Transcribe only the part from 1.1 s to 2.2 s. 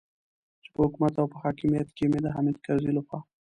او په حاکمیت کې مې